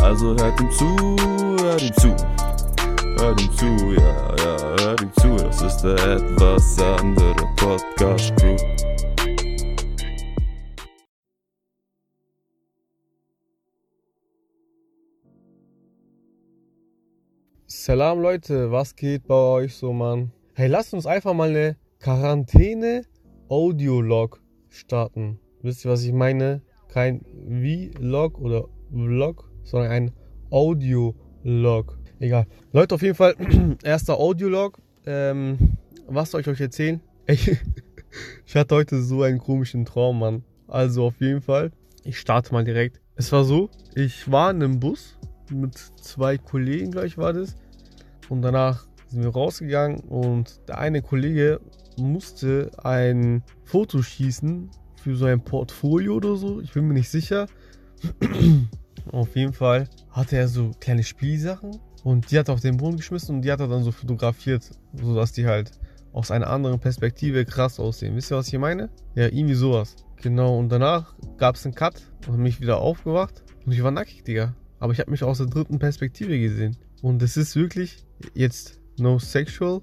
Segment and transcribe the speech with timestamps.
[0.00, 0.86] Also hört ihm zu,
[1.60, 2.14] hört ihm zu.
[3.18, 5.34] Hört ihm zu, ja, ja, hört ihm zu.
[5.36, 8.56] Das ist der etwas andere Podcast Crew.
[17.66, 20.30] Salam Leute, was geht bei euch so, Mann?
[20.54, 25.40] Hey, lasst uns einfach mal eine Quarantäne-Audiolog starten.
[25.62, 26.62] Wisst ihr, was ich meine?
[26.88, 27.24] Kein
[27.96, 30.12] Vlog oder Vlog, sondern ein
[30.50, 31.98] Audiolog.
[32.20, 32.46] Egal.
[32.72, 33.34] Leute, auf jeden Fall,
[33.84, 34.78] erster Audiolog.
[35.06, 37.00] Ähm, was soll ich euch erzählen?
[37.30, 37.50] Ich,
[38.46, 40.44] ich hatte heute so einen komischen Traum, Mann.
[40.66, 41.72] Also auf jeden Fall,
[42.04, 43.02] ich starte mal direkt.
[43.16, 45.18] Es war so, ich war in einem Bus
[45.50, 47.54] mit zwei Kollegen, glaube ich, war das.
[48.30, 51.60] Und danach sind wir rausgegangen und der eine Kollege
[51.98, 56.60] musste ein Foto schießen für so ein Portfolio oder so.
[56.60, 57.46] Ich bin mir nicht sicher.
[59.12, 62.96] auf jeden Fall hatte er so kleine Spielsachen und die hat er auf den Boden
[62.96, 65.72] geschmissen und die hat er dann so fotografiert, sodass die halt
[66.12, 68.16] aus einer anderen Perspektive krass aussehen.
[68.16, 68.90] Wisst ihr, was ich meine?
[69.14, 69.96] Ja, irgendwie sowas.
[70.16, 74.24] Genau, und danach gab es einen Cut und mich wieder aufgewacht und ich war nackig,
[74.24, 74.54] Digga.
[74.80, 76.76] Aber ich habe mich aus der dritten Perspektive gesehen.
[77.02, 78.04] Und es ist wirklich
[78.34, 79.80] jetzt no sexual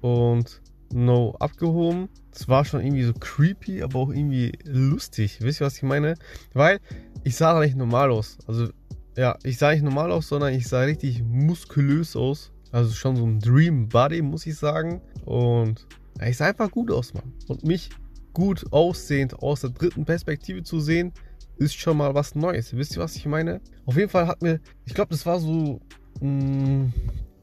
[0.00, 0.60] und
[0.92, 2.08] no abgehoben.
[2.32, 5.38] Es war schon irgendwie so creepy, aber auch irgendwie lustig.
[5.40, 6.14] Wisst ihr, was ich meine?
[6.52, 6.80] Weil
[7.26, 8.38] ich sah da nicht normal aus.
[8.46, 8.68] Also,
[9.16, 12.52] ja, ich sah nicht normal aus, sondern ich sah richtig muskulös aus.
[12.70, 15.00] Also schon so ein Dream Body, muss ich sagen.
[15.24, 15.88] Und
[16.20, 17.32] ja, ich sah einfach gut aus, Mann.
[17.48, 17.90] Und mich
[18.32, 21.12] gut aussehend aus der dritten Perspektive zu sehen,
[21.56, 22.76] ist schon mal was Neues.
[22.76, 23.60] Wisst ihr, was ich meine?
[23.86, 25.80] Auf jeden Fall hat mir, ich glaube, das war so
[26.20, 26.92] mh,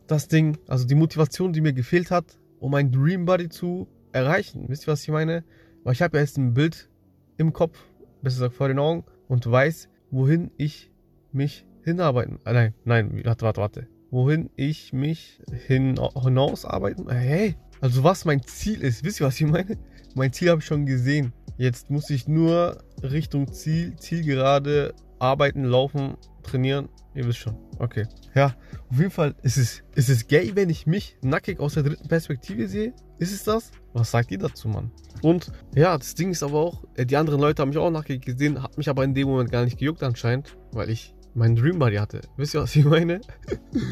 [0.08, 4.64] das Ding, also die Motivation, die mir gefehlt hat, um ein Dream Body zu erreichen.
[4.70, 5.44] Wisst ihr, was ich meine?
[5.84, 6.90] Weil ich habe ja jetzt ein Bild
[7.36, 7.78] im Kopf,
[8.22, 10.92] besser gesagt vor den Augen, und weiß, wohin ich
[11.32, 12.40] mich hinarbeiten.
[12.46, 13.88] Äh, nein, nein, warte, warte, warte.
[14.12, 17.10] Wohin ich mich hin, hinausarbeiten.
[17.10, 19.04] Hey, also was mein Ziel ist.
[19.04, 19.78] Wisst ihr, was ich meine?
[20.16, 21.34] Mein Ziel habe ich schon gesehen.
[21.58, 26.90] Jetzt muss ich nur Richtung Ziel, Zielgerade arbeiten, laufen, trainieren.
[27.16, 27.56] Ihr wisst schon.
[27.80, 28.08] Okay.
[28.34, 28.56] Ja,
[28.90, 32.08] auf jeden Fall ist es, ist es gay, wenn ich mich nackig aus der dritten
[32.08, 32.94] Perspektive sehe.
[33.20, 33.72] Ist es das?
[33.94, 34.92] Was sagt ihr dazu, Mann?
[35.22, 38.26] Und ja, das Ding ist aber auch, äh, die anderen Leute haben mich auch nackig
[38.26, 41.78] gesehen, hat mich aber in dem Moment gar nicht gejuckt anscheinend, weil ich meinen Dream
[41.78, 42.22] Body hatte.
[42.36, 43.22] Wisst ihr, was ich meine?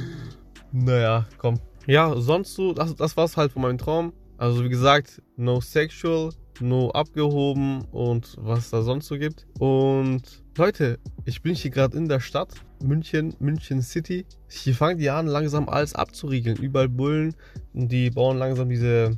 [0.72, 1.60] naja, komm.
[1.88, 4.14] Ja, sonst so, das, das war's halt von meinem Traum.
[4.38, 9.48] Also wie gesagt, no sexual, no abgehoben und was da sonst so gibt.
[9.60, 14.26] Und Leute, ich bin hier gerade in der Stadt, München, München City.
[14.50, 16.58] Hier fangen die an, langsam alles abzuriegeln.
[16.58, 17.36] Überall Bullen
[17.74, 19.16] die bauen langsam diese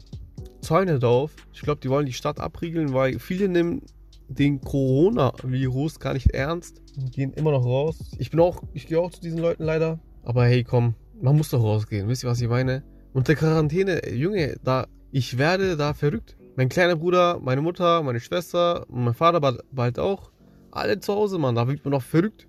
[0.62, 1.36] Zäune drauf.
[1.54, 3.82] Ich glaube, die wollen die Stadt abriegeln, weil viele nehmen
[4.28, 8.00] den Coronavirus gar nicht ernst und gehen immer noch raus.
[8.18, 10.00] Ich bin auch, ich gehe auch zu diesen Leuten leider.
[10.24, 12.08] Aber hey, komm, man muss doch rausgehen.
[12.08, 12.84] Wisst ihr, was ich meine?
[13.14, 16.38] Und der Quarantäne, Junge, da, ich werde da verrückt.
[16.56, 20.32] Mein kleiner Bruder, meine Mutter, meine Schwester, mein Vater bald, bald auch.
[20.72, 21.56] Alle zu Hause, Mann.
[21.56, 22.48] Da wird man doch verrückt.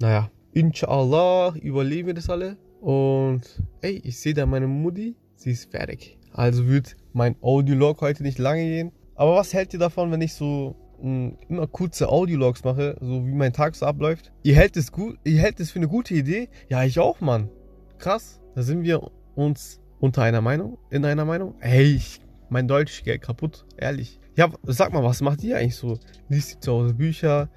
[0.00, 2.56] Naja, inshallah überleben wir das alle.
[2.80, 3.42] Und
[3.80, 5.16] ey, ich sehe da meine Mutti.
[5.36, 6.18] Sie ist fertig.
[6.32, 8.92] Also wird mein Audiolog heute nicht lange gehen.
[9.14, 13.34] Aber was hält ihr davon, wenn ich so mh, immer kurze Audiologs mache, so wie
[13.34, 14.32] mein Tag so abläuft?
[14.42, 16.48] Ihr hält es gut, ihr hält es für eine gute Idee?
[16.68, 17.50] Ja, ich auch, Mann.
[17.98, 18.40] Krass.
[18.56, 21.54] Da sind wir uns unter einer Meinung, in einer Meinung.
[21.60, 24.20] Ey, ich, mein Deutsch geht kaputt, ehrlich.
[24.36, 25.98] Ja, sag mal, was macht ihr eigentlich so?
[26.28, 27.48] Liest ihr zu Hause Bücher?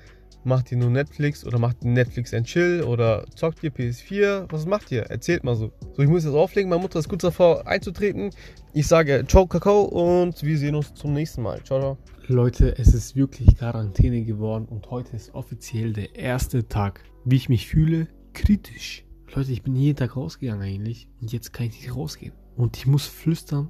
[0.43, 4.45] Macht ihr nur Netflix oder macht Netflix and Chill oder zockt ihr PS4?
[4.49, 5.01] Was macht ihr?
[5.03, 5.73] Erzählt mal so.
[5.93, 6.69] So, ich muss jetzt auflegen.
[6.69, 8.29] Meine Mutter ist kurz davor einzutreten.
[8.73, 11.61] Ich sage Ciao, Kakao und wir sehen uns zum nächsten Mal.
[11.63, 11.97] Ciao, ciao.
[12.27, 17.03] Leute, es ist wirklich Quarantäne geworden und heute ist offiziell der erste Tag.
[17.25, 19.03] Wie ich mich fühle, kritisch.
[19.35, 22.33] Leute, ich bin jeden Tag rausgegangen eigentlich und jetzt kann ich nicht rausgehen.
[22.55, 23.69] Und ich muss flüstern,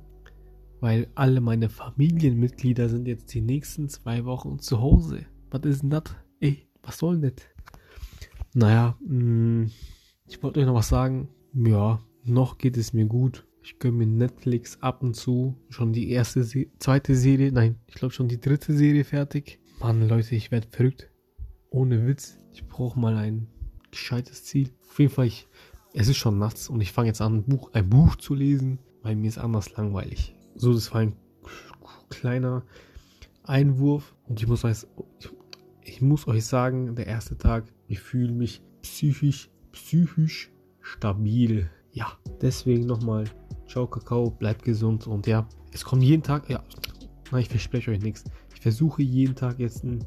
[0.79, 5.25] weil alle meine Familienmitglieder sind jetzt die nächsten zwei Wochen zu Hause.
[5.49, 6.03] Was ist denn das?
[6.39, 7.45] Ey, was soll denn das?
[8.53, 9.69] Naja, mh,
[10.27, 11.29] ich wollte euch noch was sagen.
[11.53, 13.45] Ja, noch geht es mir gut.
[13.63, 15.57] Ich gönne mir Netflix ab und zu.
[15.69, 19.59] Schon die erste, Se zweite Serie, nein, ich glaube schon die dritte Serie fertig.
[19.79, 21.11] Mann, Leute, ich werde verrückt.
[21.69, 22.39] Ohne Witz.
[22.51, 23.47] Ich brauche mal ein
[23.91, 24.71] gescheites Ziel.
[24.89, 25.47] Auf jeden Fall, ich,
[25.93, 28.79] es ist schon nachts und ich fange jetzt an, ein Buch, ein Buch zu lesen,
[29.03, 30.36] weil mir ist anders langweilig.
[30.59, 31.13] So, das war ein
[32.09, 32.63] kleiner
[33.43, 34.87] Einwurf und ich muss euch,
[35.81, 40.51] ich, muss euch sagen, der erste Tag, ich fühle mich psychisch, psychisch
[40.81, 41.69] stabil.
[41.91, 42.11] Ja,
[42.41, 43.25] deswegen nochmal,
[43.67, 46.63] ciao Kakao, bleibt gesund und ja, es kommt jeden Tag, ja,
[47.31, 48.23] nein, ich verspreche euch nichts.
[48.51, 50.03] Ich versuche jeden Tag jetzt ein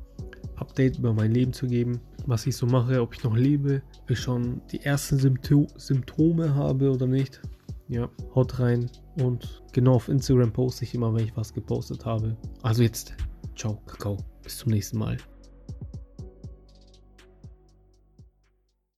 [0.57, 4.11] Update über mein Leben zu geben, was ich so mache, ob ich noch lebe, ob
[4.11, 7.41] ich schon die ersten Sympto Symptome habe oder nicht.
[7.91, 8.89] Ja, haut rein
[9.21, 12.37] und genau auf Instagram poste ich immer, wenn ich was gepostet habe.
[12.63, 13.15] Also jetzt,
[13.57, 15.17] ciao, Kakao, bis zum nächsten Mal.